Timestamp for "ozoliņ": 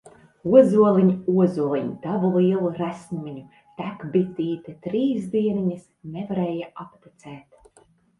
0.59-1.09, 1.41-1.89